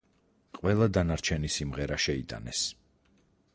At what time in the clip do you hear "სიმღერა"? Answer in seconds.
1.57-2.01